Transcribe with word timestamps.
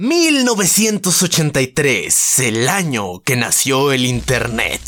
1983, 0.00 2.38
el 2.38 2.70
año 2.70 3.20
que 3.20 3.36
nació 3.36 3.92
el 3.92 4.06
Internet. 4.06 4.80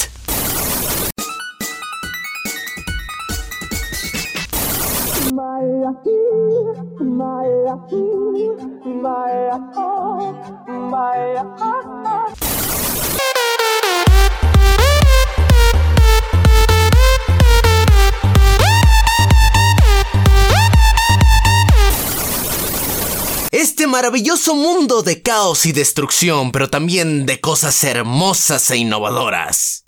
Este 23.62 23.86
maravilloso 23.86 24.56
mundo 24.56 25.04
de 25.04 25.22
caos 25.22 25.66
y 25.66 25.72
destrucción, 25.72 26.50
pero 26.50 26.68
también 26.68 27.26
de 27.26 27.40
cosas 27.40 27.84
hermosas 27.84 28.68
e 28.72 28.78
innovadoras. 28.78 29.84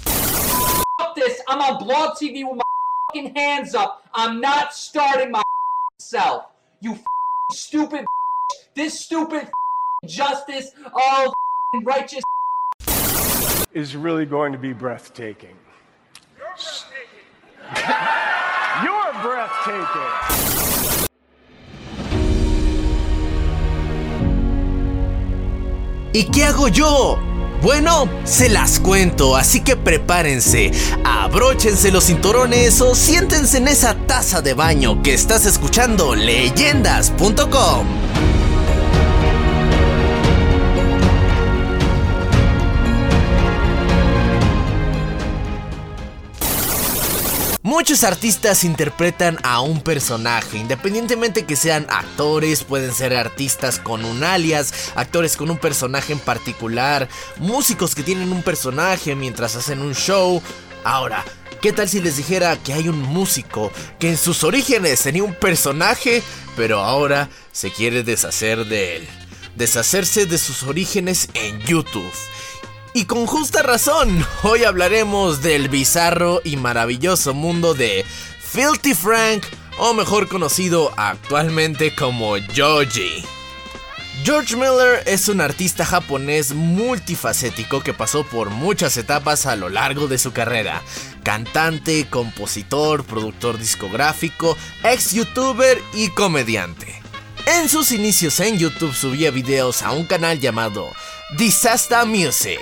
this. 1.16 1.42
I'm 1.48 1.60
on 1.60 1.84
Blog 1.84 2.16
TV 2.16 2.44
with 2.48 2.62
my 3.12 3.32
hands 3.34 3.74
up. 3.74 4.04
I'm 4.14 4.40
not 4.40 4.72
starting 4.74 5.32
my 5.32 5.42
self. 5.98 6.44
You 6.80 6.96
stupid. 7.50 8.04
This 8.76 9.00
stupid 9.00 9.50
justice 10.06 10.70
of 10.94 11.32
righteous. 11.82 12.22
is 13.74 13.96
really 13.96 14.24
going 14.24 14.52
to 14.52 14.58
be 14.58 14.72
breathtaking. 14.72 15.56
You're 18.84 19.12
breathtaking. 19.20 20.63
¿Y 26.14 26.26
qué 26.26 26.44
hago 26.44 26.68
yo? 26.68 27.18
Bueno, 27.60 28.08
se 28.22 28.48
las 28.48 28.78
cuento, 28.78 29.34
así 29.36 29.62
que 29.62 29.74
prepárense, 29.74 30.70
abróchense 31.04 31.90
los 31.90 32.04
cinturones 32.04 32.80
o 32.80 32.94
siéntense 32.94 33.58
en 33.58 33.66
esa 33.66 33.94
taza 34.06 34.40
de 34.40 34.54
baño 34.54 35.02
que 35.02 35.12
estás 35.12 35.44
escuchando 35.44 36.14
leyendas.com. 36.14 37.86
Muchos 47.76 48.04
artistas 48.04 48.62
interpretan 48.62 49.36
a 49.42 49.60
un 49.60 49.80
personaje, 49.80 50.58
independientemente 50.58 51.44
que 51.44 51.56
sean 51.56 51.86
actores, 51.90 52.62
pueden 52.62 52.94
ser 52.94 53.16
artistas 53.16 53.80
con 53.80 54.04
un 54.04 54.22
alias, 54.22 54.92
actores 54.94 55.36
con 55.36 55.50
un 55.50 55.58
personaje 55.58 56.12
en 56.12 56.20
particular, 56.20 57.08
músicos 57.38 57.96
que 57.96 58.04
tienen 58.04 58.30
un 58.30 58.44
personaje 58.44 59.16
mientras 59.16 59.56
hacen 59.56 59.80
un 59.80 59.92
show. 59.92 60.40
Ahora, 60.84 61.24
¿qué 61.60 61.72
tal 61.72 61.88
si 61.88 62.00
les 62.00 62.16
dijera 62.16 62.56
que 62.62 62.74
hay 62.74 62.88
un 62.88 63.02
músico 63.02 63.72
que 63.98 64.10
en 64.10 64.18
sus 64.18 64.44
orígenes 64.44 65.02
tenía 65.02 65.24
un 65.24 65.34
personaje, 65.34 66.22
pero 66.56 66.78
ahora 66.78 67.28
se 67.50 67.72
quiere 67.72 68.04
deshacer 68.04 68.66
de 68.66 68.98
él? 68.98 69.08
Deshacerse 69.56 70.26
de 70.26 70.38
sus 70.38 70.62
orígenes 70.62 71.28
en 71.34 71.58
YouTube. 71.62 72.12
Y 72.96 73.06
con 73.06 73.26
justa 73.26 73.64
razón, 73.64 74.24
hoy 74.44 74.62
hablaremos 74.62 75.42
del 75.42 75.68
bizarro 75.68 76.40
y 76.44 76.56
maravilloso 76.56 77.34
mundo 77.34 77.74
de 77.74 78.06
Filthy 78.38 78.94
Frank, 78.94 79.42
o 79.78 79.94
mejor 79.94 80.28
conocido 80.28 80.94
actualmente 80.96 81.92
como 81.92 82.36
Joji. 82.56 83.24
George 84.22 84.54
Miller 84.54 85.02
es 85.06 85.28
un 85.28 85.40
artista 85.40 85.84
japonés 85.84 86.54
multifacético 86.54 87.82
que 87.82 87.92
pasó 87.92 88.22
por 88.22 88.50
muchas 88.50 88.96
etapas 88.96 89.46
a 89.46 89.56
lo 89.56 89.70
largo 89.70 90.06
de 90.06 90.18
su 90.18 90.32
carrera. 90.32 90.80
Cantante, 91.24 92.06
compositor, 92.08 93.02
productor 93.02 93.58
discográfico, 93.58 94.56
ex 94.84 95.14
youtuber 95.14 95.82
y 95.94 96.10
comediante. 96.10 97.02
En 97.46 97.68
sus 97.68 97.90
inicios 97.90 98.38
en 98.38 98.56
YouTube 98.56 98.94
subía 98.94 99.32
videos 99.32 99.82
a 99.82 99.90
un 99.90 100.04
canal 100.04 100.38
llamado 100.38 100.92
Disaster 101.36 102.06
Music, 102.06 102.60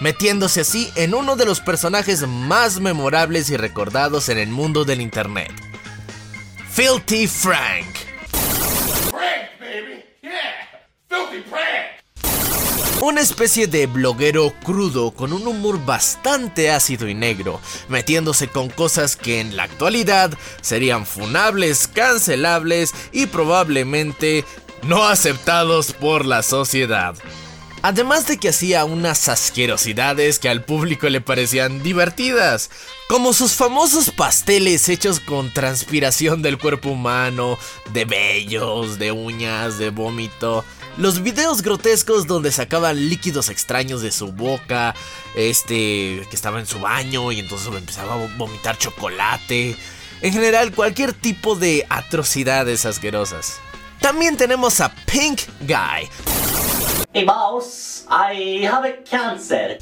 metiéndose 0.00 0.60
así 0.60 0.90
en 0.94 1.14
uno 1.14 1.36
de 1.36 1.46
los 1.46 1.60
personajes 1.60 2.26
más 2.26 2.80
memorables 2.80 3.50
y 3.50 3.56
recordados 3.56 4.28
en 4.28 4.38
el 4.38 4.48
mundo 4.48 4.84
del 4.84 5.00
internet. 5.00 5.52
Filthy 6.70 7.26
Frank. 7.26 7.86
Prank, 9.10 9.58
baby! 9.58 10.04
Yeah! 10.22 10.86
Filthy 11.08 11.48
prank! 11.48 13.02
Una 13.02 13.20
especie 13.20 13.66
de 13.66 13.86
bloguero 13.86 14.52
crudo 14.64 15.12
con 15.12 15.32
un 15.32 15.46
humor 15.46 15.84
bastante 15.84 16.70
ácido 16.70 17.08
y 17.08 17.14
negro, 17.14 17.60
metiéndose 17.88 18.48
con 18.48 18.68
cosas 18.68 19.16
que 19.16 19.40
en 19.40 19.56
la 19.56 19.62
actualidad 19.62 20.32
serían 20.60 21.06
funables, 21.06 21.88
cancelables 21.88 22.94
y 23.12 23.26
probablemente 23.26 24.44
no 24.82 25.04
aceptados 25.04 25.92
por 25.92 26.26
la 26.26 26.42
sociedad. 26.42 27.14
Además 27.82 28.26
de 28.26 28.38
que 28.38 28.48
hacía 28.48 28.84
unas 28.84 29.28
asquerosidades 29.28 30.38
que 30.38 30.48
al 30.48 30.64
público 30.64 31.08
le 31.08 31.20
parecían 31.20 31.82
divertidas, 31.82 32.70
como 33.08 33.32
sus 33.32 33.52
famosos 33.52 34.10
pasteles 34.10 34.88
hechos 34.88 35.20
con 35.20 35.52
transpiración 35.52 36.42
del 36.42 36.58
cuerpo 36.58 36.90
humano, 36.90 37.58
de 37.92 38.04
vellos, 38.04 38.98
de 38.98 39.12
uñas, 39.12 39.78
de 39.78 39.90
vómito, 39.90 40.64
los 40.96 41.22
videos 41.22 41.62
grotescos 41.62 42.26
donde 42.26 42.50
sacaban 42.50 43.08
líquidos 43.08 43.50
extraños 43.50 44.00
de 44.00 44.10
su 44.10 44.32
boca, 44.32 44.94
este 45.36 46.26
que 46.28 46.34
estaba 46.36 46.58
en 46.58 46.66
su 46.66 46.80
baño 46.80 47.30
y 47.32 47.40
entonces 47.40 47.68
empezaba 47.68 48.14
a 48.14 48.36
vomitar 48.36 48.78
chocolate, 48.78 49.76
en 50.22 50.32
general 50.32 50.72
cualquier 50.72 51.12
tipo 51.12 51.54
de 51.54 51.86
atrocidades 51.88 52.86
asquerosas. 52.86 53.58
También 54.00 54.36
tenemos 54.36 54.80
a 54.80 54.94
Pink 55.06 55.42
Guy, 55.60 56.08
Hey 57.12 57.24
mouse, 57.24 58.04
I 58.10 58.66
have 58.66 58.88
a 58.88 59.02
cancer. 59.04 59.78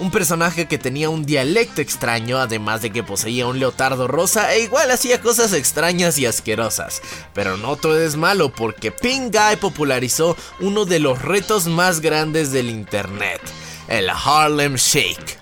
un 0.00 0.10
personaje 0.10 0.66
que 0.66 0.76
tenía 0.76 1.08
un 1.08 1.24
dialecto 1.24 1.80
extraño, 1.80 2.38
además 2.38 2.82
de 2.82 2.90
que 2.90 3.02
poseía 3.02 3.46
un 3.46 3.58
leotardo 3.60 4.08
rosa 4.08 4.52
e 4.52 4.60
igual 4.62 4.90
hacía 4.90 5.20
cosas 5.20 5.52
extrañas 5.52 6.18
y 6.18 6.26
asquerosas. 6.26 7.00
Pero 7.32 7.56
no 7.56 7.76
todo 7.76 8.00
es 8.00 8.16
malo 8.16 8.50
porque 8.52 8.90
Pink 8.90 9.34
Guy 9.34 9.56
popularizó 9.56 10.36
uno 10.60 10.84
de 10.84 10.98
los 10.98 11.22
retos 11.22 11.66
más 11.66 12.00
grandes 12.00 12.52
del 12.52 12.70
internet, 12.70 13.40
el 13.88 14.10
Harlem 14.10 14.74
Shake. 14.74 15.38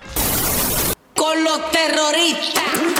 con 1.15 1.43
los 1.43 1.71
terroristas. 1.71 2.92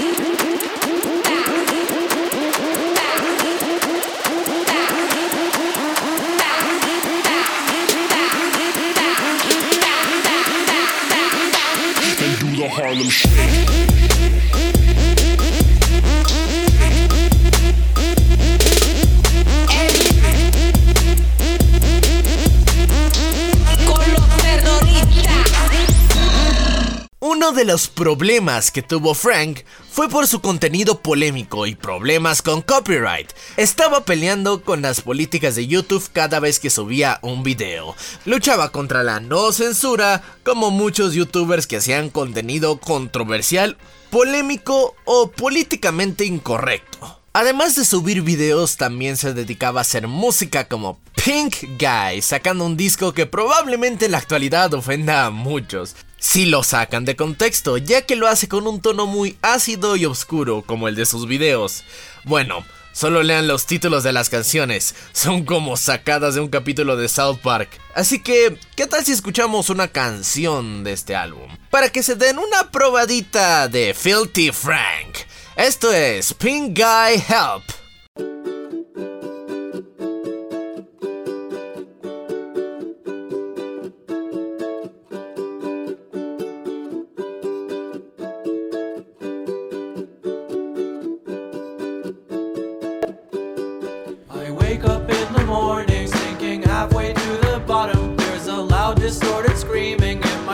Uno 27.19 27.51
de 27.51 27.65
los 27.65 27.87
problemas 27.87 28.71
que 28.71 28.81
tuvo 28.81 29.13
Frank 29.13 29.59
fue 29.93 30.09
por 30.09 30.25
su 30.25 30.41
contenido 30.41 31.01
polémico 31.01 31.67
y 31.67 31.75
problemas 31.75 32.41
con 32.41 32.63
copyright. 32.63 33.31
Estaba 33.57 34.03
peleando 34.03 34.63
con 34.63 34.81
las 34.81 35.01
políticas 35.01 35.53
de 35.53 35.67
YouTube 35.67 36.09
cada 36.11 36.39
vez 36.39 36.59
que 36.59 36.71
subía 36.71 37.19
un 37.21 37.43
video. 37.43 37.95
Luchaba 38.25 38.71
contra 38.71 39.03
la 39.03 39.19
no 39.19 39.51
censura, 39.51 40.23
como 40.43 40.71
muchos 40.71 41.13
youtubers 41.13 41.67
que 41.67 41.77
hacían 41.77 42.09
contenido 42.09 42.79
controversial, 42.79 43.77
polémico 44.09 44.95
o 45.05 45.29
políticamente 45.29 46.25
incorrecto. 46.25 47.19
Además 47.31 47.75
de 47.75 47.85
subir 47.85 48.23
videos, 48.23 48.77
también 48.77 49.15
se 49.15 49.35
dedicaba 49.35 49.81
a 49.81 49.83
hacer 49.83 50.07
música 50.07 50.67
como 50.67 50.99
Pink 51.23 51.55
Guy, 51.79 52.23
sacando 52.23 52.65
un 52.65 52.77
disco 52.77 53.13
que 53.13 53.27
probablemente 53.27 54.05
en 54.05 54.13
la 54.13 54.17
actualidad 54.17 54.73
ofenda 54.73 55.25
a 55.25 55.29
muchos. 55.29 55.95
Si 56.25 56.45
lo 56.45 56.63
sacan 56.63 57.03
de 57.03 57.17
contexto, 57.17 57.77
ya 57.77 58.03
que 58.03 58.15
lo 58.15 58.29
hace 58.29 58.47
con 58.47 58.65
un 58.65 58.79
tono 58.79 59.05
muy 59.05 59.37
ácido 59.41 59.97
y 59.97 60.05
oscuro, 60.05 60.63
como 60.65 60.87
el 60.87 60.95
de 60.95 61.05
sus 61.05 61.27
videos. 61.27 61.83
Bueno, 62.23 62.65
solo 62.93 63.23
lean 63.23 63.45
los 63.45 63.65
títulos 63.65 64.03
de 64.03 64.13
las 64.13 64.29
canciones, 64.29 64.95
son 65.11 65.43
como 65.43 65.75
sacadas 65.75 66.33
de 66.33 66.39
un 66.39 66.47
capítulo 66.47 66.95
de 66.95 67.09
South 67.09 67.39
Park. 67.43 67.77
Así 67.93 68.23
que, 68.23 68.57
¿qué 68.77 68.87
tal 68.87 69.03
si 69.03 69.11
escuchamos 69.11 69.69
una 69.69 69.89
canción 69.89 70.85
de 70.85 70.93
este 70.93 71.13
álbum? 71.13 71.49
Para 71.69 71.89
que 71.89 72.01
se 72.01 72.15
den 72.15 72.39
una 72.39 72.71
probadita 72.71 73.67
de 73.67 73.93
Filthy 73.93 74.53
Frank. 74.53 75.17
Esto 75.57 75.91
es 75.91 76.33
Pink 76.33 76.79
Guy 76.79 77.21
Help. 77.27 77.82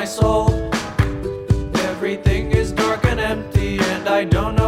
soul. 0.09 0.49
Everything 1.91 2.51
is 2.51 2.71
dark 2.71 3.05
and 3.05 3.19
empty, 3.19 3.77
and 3.79 4.09
I 4.09 4.23
don't 4.23 4.55
know. 4.55 4.58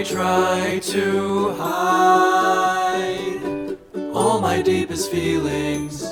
I 0.00 0.02
try 0.02 0.78
to 0.82 1.52
hide 1.58 2.96
all 4.14 4.40
my 4.40 4.62
deepest 4.62 5.10
feelings. 5.10 6.02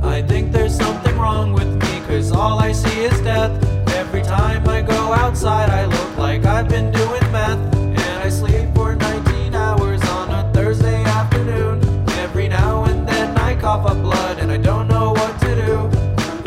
I 0.00 0.22
think 0.22 0.52
there's 0.52 0.76
something 0.76 1.18
wrong 1.18 1.52
with 1.52 1.66
me, 1.66 2.00
cause 2.06 2.30
all 2.30 2.60
I 2.60 2.70
see 2.70 3.00
is 3.00 3.20
death. 3.22 3.50
Every 3.96 4.22
time 4.22 4.68
I 4.68 4.80
go 4.80 5.12
outside, 5.12 5.70
I 5.70 5.86
look 5.86 6.16
like 6.16 6.44
I've 6.44 6.68
been 6.68 6.92
doing 6.92 7.32
meth. 7.32 7.74
And 7.74 7.98
I 7.98 8.28
sleep 8.28 8.72
for 8.76 8.94
19 8.94 9.56
hours 9.56 10.00
on 10.04 10.30
a 10.30 10.52
Thursday 10.52 11.02
afternoon. 11.02 11.82
Every 12.10 12.46
now 12.46 12.84
and 12.84 13.08
then 13.08 13.36
I 13.38 13.56
cough 13.56 13.84
up 13.90 14.00
blood, 14.00 14.38
and 14.38 14.52
I 14.52 14.58
don't 14.58 14.86
know 14.86 15.14
what 15.14 15.40
to 15.40 15.52
do. 15.66 15.90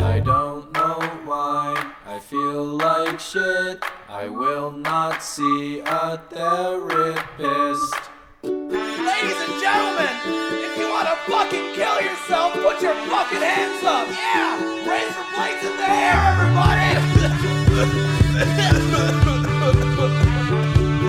I 0.02 0.18
don't 0.20 0.72
know 0.72 0.98
why 1.26 1.92
I 2.06 2.18
feel 2.20 2.64
like 2.64 3.20
shit. 3.20 3.84
I 4.22 4.28
will 4.28 4.70
not 4.70 5.20
see 5.20 5.80
a 5.80 6.16
therapist. 6.30 7.94
Ladies 8.44 9.40
and 9.44 9.54
gentlemen, 9.58 10.14
if 10.62 10.78
you 10.78 10.88
want 10.88 11.08
to 11.08 11.16
fucking 11.26 11.74
kill 11.74 12.00
yourself, 12.00 12.54
put 12.54 12.80
your 12.80 12.94
fucking 13.10 13.42
hands 13.42 13.82
up. 13.82 14.06
Yeah, 14.06 14.62
razor 14.86 15.26
blades 15.34 15.64
in 15.66 15.74
the 15.76 15.90
air, 15.90 16.14
everybody. 16.38 16.92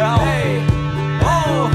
Hey, 0.04 0.60
oh, 1.22 1.70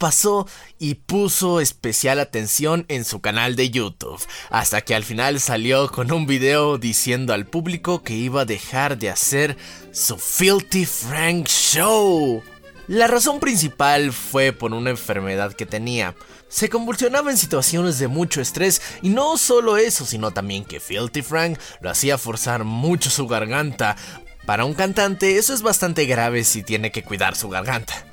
pasó 0.00 0.48
y 0.80 0.94
puso 0.94 1.60
especial 1.60 2.18
atención 2.18 2.86
en 2.88 3.04
su 3.04 3.20
canal 3.20 3.54
de 3.54 3.70
YouTube, 3.70 4.20
hasta 4.48 4.80
que 4.80 4.96
al 4.96 5.04
final 5.04 5.38
salió 5.38 5.88
con 5.92 6.10
un 6.10 6.26
video 6.26 6.78
diciendo 6.78 7.32
al 7.32 7.46
público 7.46 8.02
que 8.02 8.14
iba 8.14 8.40
a 8.40 8.46
dejar 8.46 8.98
de 8.98 9.10
hacer 9.10 9.56
su 9.92 10.16
Filthy 10.16 10.86
Frank 10.86 11.46
Show. 11.46 12.42
La 12.88 13.06
razón 13.06 13.38
principal 13.38 14.12
fue 14.12 14.50
por 14.50 14.72
una 14.72 14.90
enfermedad 14.90 15.52
que 15.52 15.66
tenía. 15.66 16.16
Se 16.48 16.68
convulsionaba 16.68 17.30
en 17.30 17.36
situaciones 17.36 18.00
de 18.00 18.08
mucho 18.08 18.40
estrés 18.40 18.82
y 19.02 19.10
no 19.10 19.36
solo 19.36 19.76
eso, 19.76 20.04
sino 20.04 20.32
también 20.32 20.64
que 20.64 20.80
Filthy 20.80 21.22
Frank 21.22 21.58
lo 21.80 21.90
hacía 21.90 22.18
forzar 22.18 22.64
mucho 22.64 23.10
su 23.10 23.28
garganta. 23.28 23.96
Para 24.46 24.64
un 24.64 24.74
cantante 24.74 25.36
eso 25.36 25.54
es 25.54 25.62
bastante 25.62 26.06
grave 26.06 26.42
si 26.42 26.64
tiene 26.64 26.90
que 26.90 27.04
cuidar 27.04 27.36
su 27.36 27.48
garganta. 27.48 28.09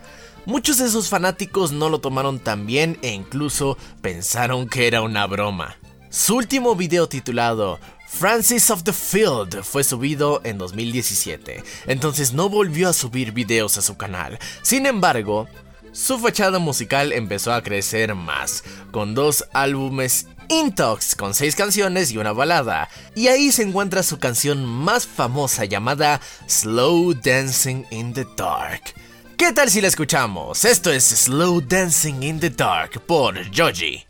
Muchos 0.47 0.77
de 0.77 0.89
sus 0.89 1.09
fanáticos 1.09 1.73
no 1.73 1.89
lo 1.89 1.99
tomaron 1.99 2.39
tan 2.39 2.65
bien 2.65 2.97
e 3.01 3.09
incluso 3.09 3.77
pensaron 4.01 4.69
que 4.69 4.88
era 4.88 5.01
una 5.01 5.27
broma. 5.27 5.75
Su 6.09 6.38
último 6.38 6.73
video 6.73 7.09
titulado 7.09 7.81
Francis 8.07 8.69
of 8.69 8.83
the 8.83 8.94
Field 8.94 9.61
fue 9.63 9.83
subido 9.83 10.39
en 10.45 10.57
2017, 10.57 11.65
entonces 11.88 12.31
no 12.31 12.47
volvió 12.47 12.88
a 12.88 12.94
subir 12.94 13.33
videos 13.33 13.77
a 13.77 13.81
su 13.81 13.97
canal. 13.97 14.39
Sin 14.61 14.85
embargo, 14.85 15.49
su 15.91 16.17
fachada 16.17 16.59
musical 16.59 17.11
empezó 17.11 17.51
a 17.51 17.61
crecer 17.61 18.15
más, 18.15 18.63
con 18.91 19.15
dos 19.15 19.49
álbumes 19.51 20.27
Intox 20.47 21.15
con 21.15 21.33
seis 21.33 21.57
canciones 21.57 22.13
y 22.13 22.19
una 22.19 22.31
balada. 22.31 22.87
Y 23.16 23.27
ahí 23.27 23.51
se 23.51 23.63
encuentra 23.63 24.01
su 24.01 24.18
canción 24.18 24.63
más 24.63 25.06
famosa 25.06 25.66
llamada 25.66 26.21
Slow 26.47 27.13
Dancing 27.16 27.83
in 27.92 28.13
the 28.13 28.25
Dark. 28.37 28.94
¿Qué 29.37 29.53
tal 29.53 29.69
si 29.69 29.81
la 29.81 29.87
escuchamos? 29.87 30.65
Esto 30.65 30.91
es 30.91 31.03
Slow 31.03 31.61
Dancing 31.61 32.23
in 32.23 32.39
the 32.39 32.49
Dark 32.49 32.99
por 33.06 33.35
Joji. 33.56 34.06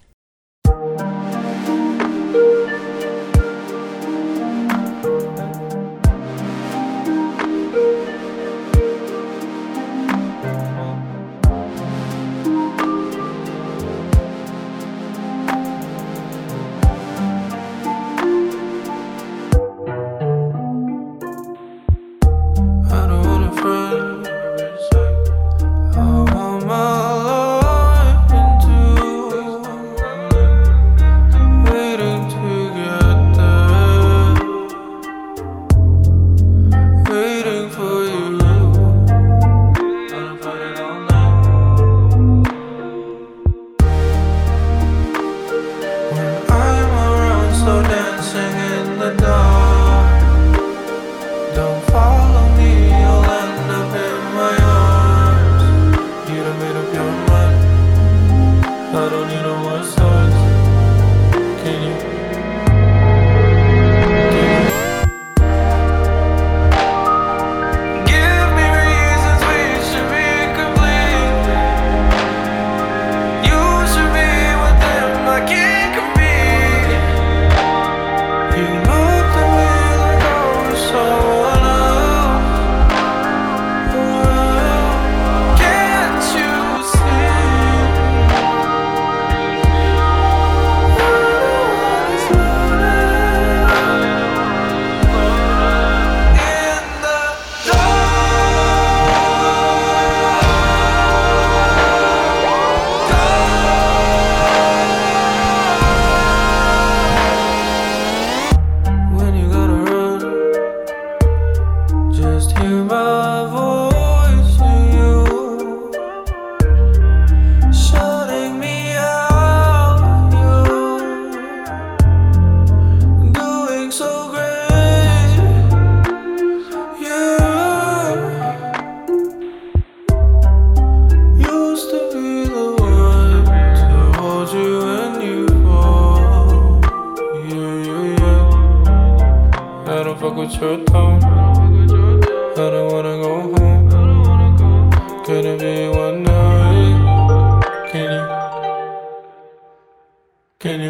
Can 150.60 150.82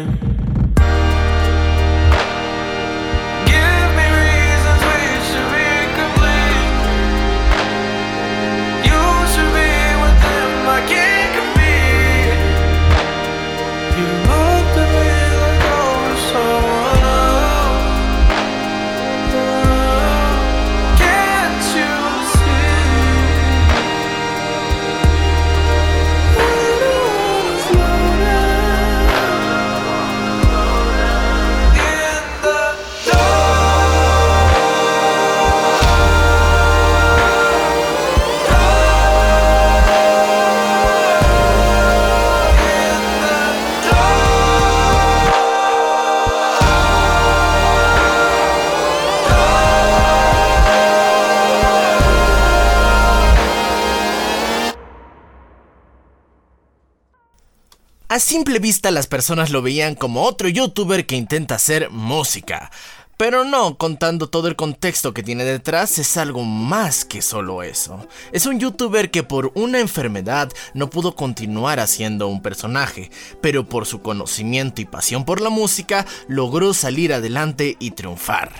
A 58.18 58.20
simple 58.20 58.58
vista 58.58 58.90
las 58.90 59.06
personas 59.06 59.50
lo 59.50 59.62
veían 59.62 59.94
como 59.94 60.24
otro 60.24 60.48
youtuber 60.48 61.06
que 61.06 61.14
intenta 61.14 61.54
hacer 61.54 61.88
música. 61.90 62.72
Pero 63.16 63.44
no, 63.44 63.78
contando 63.78 64.28
todo 64.28 64.48
el 64.48 64.56
contexto 64.56 65.14
que 65.14 65.22
tiene 65.22 65.44
detrás, 65.44 66.00
es 66.00 66.16
algo 66.16 66.42
más 66.42 67.04
que 67.04 67.22
solo 67.22 67.62
eso. 67.62 68.08
Es 68.32 68.46
un 68.46 68.58
youtuber 68.58 69.12
que 69.12 69.22
por 69.22 69.52
una 69.54 69.78
enfermedad 69.78 70.50
no 70.74 70.90
pudo 70.90 71.14
continuar 71.14 71.78
haciendo 71.78 72.26
un 72.26 72.42
personaje, 72.42 73.12
pero 73.40 73.68
por 73.68 73.86
su 73.86 74.02
conocimiento 74.02 74.80
y 74.80 74.84
pasión 74.84 75.24
por 75.24 75.40
la 75.40 75.50
música 75.50 76.04
logró 76.26 76.74
salir 76.74 77.12
adelante 77.12 77.76
y 77.78 77.92
triunfar. 77.92 78.50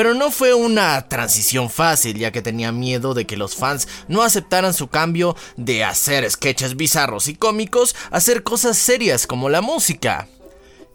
Pero 0.00 0.14
no 0.14 0.30
fue 0.30 0.54
una 0.54 1.08
transición 1.08 1.68
fácil, 1.68 2.16
ya 2.16 2.32
que 2.32 2.40
tenía 2.40 2.72
miedo 2.72 3.12
de 3.12 3.26
que 3.26 3.36
los 3.36 3.54
fans 3.54 3.86
no 4.08 4.22
aceptaran 4.22 4.72
su 4.72 4.88
cambio 4.88 5.36
de 5.58 5.84
hacer 5.84 6.30
sketches 6.30 6.74
bizarros 6.74 7.28
y 7.28 7.34
cómicos 7.34 7.94
a 8.10 8.16
hacer 8.16 8.42
cosas 8.42 8.78
serias 8.78 9.26
como 9.26 9.50
la 9.50 9.60
música. 9.60 10.26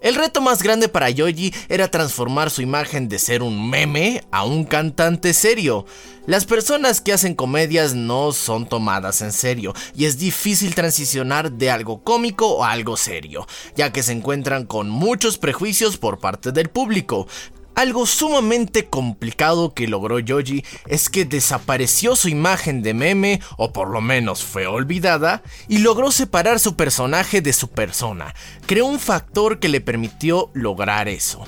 El 0.01 0.15
reto 0.15 0.41
más 0.41 0.61
grande 0.61 0.89
para 0.89 1.09
Yoji 1.09 1.53
era 1.69 1.89
transformar 1.89 2.49
su 2.49 2.61
imagen 2.63 3.07
de 3.07 3.19
ser 3.19 3.43
un 3.43 3.69
meme 3.69 4.23
a 4.31 4.43
un 4.43 4.65
cantante 4.65 5.35
serio. 5.35 5.85
Las 6.27 6.45
personas 6.45 6.99
que 6.99 7.13
hacen 7.13 7.35
comedias 7.35 7.93
no 7.93 8.31
son 8.31 8.67
tomadas 8.67 9.21
en 9.21 9.31
serio 9.31 9.73
y 9.95 10.05
es 10.05 10.17
difícil 10.17 10.73
transicionar 10.73 11.51
de 11.51 11.69
algo 11.69 12.03
cómico 12.03 12.65
a 12.65 12.71
algo 12.71 12.97
serio, 12.97 13.47
ya 13.75 13.91
que 13.91 14.01
se 14.01 14.11
encuentran 14.11 14.65
con 14.65 14.89
muchos 14.89 15.37
prejuicios 15.37 15.97
por 15.97 16.19
parte 16.19 16.51
del 16.51 16.69
público. 16.69 17.27
Algo 17.75 18.05
sumamente 18.05 18.87
complicado 18.87 19.73
que 19.73 19.89
logró 19.89 20.19
Yoji 20.19 20.63
es 20.87 21.09
que 21.09 21.25
desapareció 21.25 22.15
su 22.15 22.29
imagen 22.29 22.81
de 22.81 22.93
meme, 22.93 23.41
o 23.57 23.73
por 23.73 23.89
lo 23.89 23.99
menos 23.99 24.45
fue 24.45 24.65
olvidada, 24.65 25.43
y 25.67 25.79
logró 25.79 26.11
separar 26.11 26.59
su 26.59 26.77
personaje 26.77 27.41
de 27.41 27.51
su 27.51 27.67
persona. 27.67 28.33
Creó 28.65 28.85
un 28.85 28.99
factor 28.99 29.59
que 29.59 29.67
le 29.67 29.81
permitió 29.81 30.51
lograr 30.53 31.09
eso. 31.09 31.43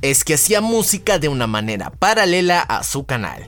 Es 0.00 0.24
que 0.24 0.34
hacía 0.34 0.62
música 0.62 1.18
de 1.18 1.28
una 1.28 1.46
manera 1.46 1.90
paralela 1.90 2.62
a 2.62 2.82
su 2.82 3.04
canal. 3.04 3.46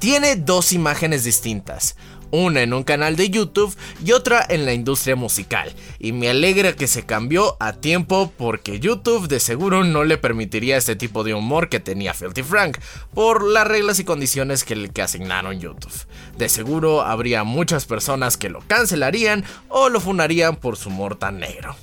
Tiene 0.00 0.34
dos 0.34 0.72
imágenes 0.72 1.22
distintas 1.22 1.94
una 2.30 2.62
en 2.62 2.72
un 2.72 2.84
canal 2.84 3.16
de 3.16 3.30
YouTube 3.30 3.76
y 4.04 4.12
otra 4.12 4.44
en 4.48 4.64
la 4.64 4.72
industria 4.72 5.16
musical. 5.16 5.74
Y 5.98 6.12
me 6.12 6.30
alegra 6.30 6.74
que 6.74 6.86
se 6.86 7.04
cambió 7.04 7.56
a 7.60 7.74
tiempo 7.74 8.32
porque 8.36 8.80
YouTube 8.80 9.28
de 9.28 9.40
seguro 9.40 9.84
no 9.84 10.04
le 10.04 10.18
permitiría 10.18 10.76
este 10.76 10.96
tipo 10.96 11.24
de 11.24 11.34
humor 11.34 11.68
que 11.68 11.80
tenía 11.80 12.14
Filthy 12.14 12.42
Frank 12.42 12.78
por 13.14 13.44
las 13.44 13.66
reglas 13.66 13.98
y 13.98 14.04
condiciones 14.04 14.64
que 14.64 14.76
le 14.76 14.90
asignaron 15.02 15.60
YouTube. 15.60 16.06
De 16.36 16.48
seguro 16.48 17.02
habría 17.02 17.44
muchas 17.44 17.86
personas 17.86 18.36
que 18.36 18.48
lo 18.48 18.60
cancelarían 18.66 19.44
o 19.68 19.88
lo 19.88 20.00
funarían 20.00 20.56
por 20.56 20.76
su 20.76 20.88
humor 20.88 21.16
tan 21.16 21.40
negro. 21.40 21.76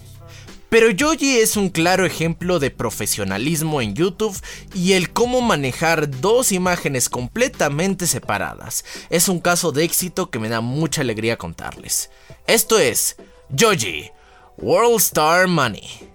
Pero 0.76 0.90
Yoji 0.90 1.38
es 1.38 1.56
un 1.56 1.70
claro 1.70 2.06
ejemplo 2.06 2.60
de 2.60 2.70
profesionalismo 2.70 3.82
en 3.82 3.96
YouTube 3.96 4.38
y 4.74 4.92
el 4.92 5.10
cómo 5.10 5.40
manejar 5.40 6.20
dos 6.20 6.52
imágenes 6.52 7.08
completamente 7.08 8.08
separadas. 8.08 8.84
Es 9.10 9.30
un 9.30 9.40
caso 9.40 9.72
de 9.72 9.86
éxito 9.86 10.30
que 10.30 10.38
me 10.38 10.50
da 10.50 10.60
mucha 10.60 11.00
alegría 11.00 11.38
contarles. 11.38 12.10
Esto 12.46 12.78
es 12.78 13.16
Yoji, 13.52 14.12
World 14.58 14.98
Star 14.98 15.48
Money. 15.48 16.15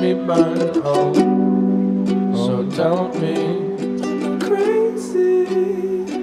Me 0.00 0.14
burn. 0.14 0.80
Oh, 0.84 1.12
so 2.34 2.62
me, 2.76 3.34
I'm 4.24 4.40
crazy. 4.40 6.17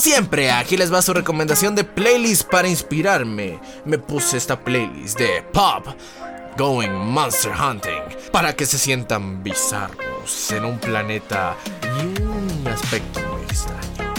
Siempre, 0.00 0.52
aquí 0.52 0.76
les 0.76 0.92
va 0.92 1.02
su 1.02 1.12
recomendación 1.12 1.74
de 1.74 1.82
playlist 1.82 2.48
para 2.48 2.68
inspirarme. 2.68 3.58
Me 3.84 3.98
puse 3.98 4.36
esta 4.36 4.58
playlist 4.58 5.18
de 5.18 5.42
Pop 5.52 5.86
Going 6.56 6.90
Monster 6.90 7.52
Hunting 7.52 8.30
para 8.30 8.54
que 8.54 8.64
se 8.64 8.78
sientan 8.78 9.42
bizarros 9.42 10.50
en 10.52 10.64
un 10.64 10.78
planeta 10.78 11.56
y 11.82 12.22
un 12.22 12.66
aspecto 12.68 13.20
muy 13.32 13.42
extraño. 13.42 14.14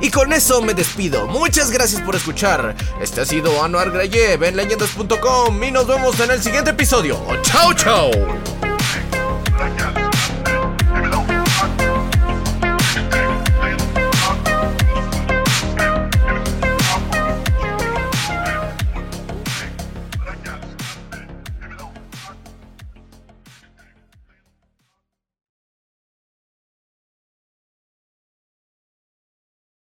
Y 0.00 0.10
con 0.10 0.32
eso 0.32 0.62
me 0.62 0.72
despido. 0.72 1.26
Muchas 1.26 1.70
gracias 1.70 2.00
por 2.00 2.16
escuchar. 2.16 2.74
Este 3.00 3.20
ha 3.20 3.26
sido 3.26 3.62
Anuar 3.62 3.90
Grayev 3.90 4.42
en 4.44 4.56
leyendas.com 4.56 5.62
y 5.62 5.70
nos 5.70 5.86
vemos 5.86 6.18
en 6.20 6.30
el 6.30 6.42
siguiente 6.42 6.70
episodio. 6.70 7.20
¡Chao, 7.42 7.74
chao! 7.74 8.10